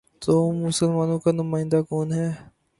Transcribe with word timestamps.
تو 0.21 0.33
مسلمانوں 0.51 1.19
کا 1.19 1.31
نمائندہ 1.31 1.81
کون 1.89 2.07
ہے؟ 2.13 2.29